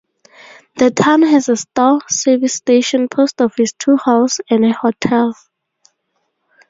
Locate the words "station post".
2.55-3.39